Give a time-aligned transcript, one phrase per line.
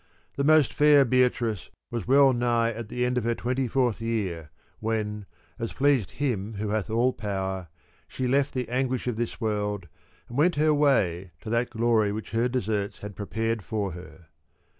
[0.35, 4.49] The most fair Beatrice was well nigh at the end of her twenty fourth year,
[4.79, 5.27] when,
[5.59, 7.67] as pleased Him who hath all power,
[8.07, 9.87] she left the anguish of this world
[10.27, 14.25] and went her way to that glory which her deserts had prepared for her.